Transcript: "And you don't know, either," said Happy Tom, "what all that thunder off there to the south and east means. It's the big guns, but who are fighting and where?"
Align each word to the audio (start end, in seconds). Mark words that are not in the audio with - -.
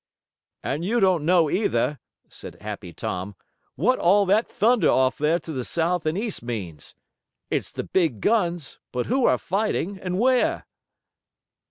"And 0.63 0.83
you 0.83 0.99
don't 0.99 1.23
know, 1.27 1.47
either," 1.47 1.99
said 2.27 2.57
Happy 2.59 2.91
Tom, 2.91 3.35
"what 3.75 3.99
all 3.99 4.25
that 4.25 4.47
thunder 4.47 4.89
off 4.89 5.19
there 5.19 5.37
to 5.37 5.51
the 5.51 5.63
south 5.63 6.07
and 6.07 6.17
east 6.17 6.41
means. 6.41 6.95
It's 7.51 7.71
the 7.71 7.83
big 7.83 8.19
guns, 8.19 8.79
but 8.91 9.05
who 9.05 9.25
are 9.27 9.37
fighting 9.37 9.99
and 9.99 10.17
where?" 10.17 10.65